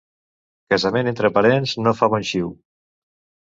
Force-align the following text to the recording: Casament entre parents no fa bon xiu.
Casament 0.73 1.09
entre 1.11 1.31
parents 1.37 1.75
no 1.83 1.95
fa 2.01 2.11
bon 2.17 2.27
xiu. 2.33 2.53